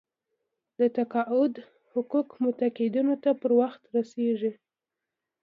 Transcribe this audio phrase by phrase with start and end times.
[0.79, 1.53] د تقاعد
[1.91, 4.51] حقوق متقاعدینو ته په وخت رسیږي.